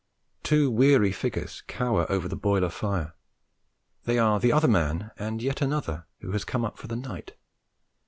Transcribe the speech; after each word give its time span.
Two 0.41 0.71
weary 0.71 1.11
figures 1.11 1.61
cower 1.67 2.11
over 2.11 2.27
the 2.27 2.35
boiler 2.35 2.71
fire; 2.71 3.13
they 4.05 4.17
are 4.17 4.39
the 4.39 4.51
other 4.51 4.67
man 4.67 5.11
and 5.19 5.43
yet 5.43 5.61
another 5.61 6.07
who 6.21 6.31
has 6.31 6.43
come 6.43 6.65
up 6.65 6.79
for 6.79 6.87
the 6.87 6.95
night. 6.95 7.35